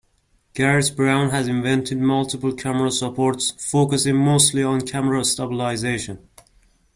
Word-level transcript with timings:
Garrett 0.55 0.95
Brown 0.95 1.29
has 1.29 1.47
invented 1.47 1.99
multiple 1.99 2.53
camera 2.55 2.89
supports 2.89 3.51
focusing 3.71 4.15
mostly 4.15 4.63
on 4.63 4.81
camera 4.81 5.23
stabilization. 5.23 6.27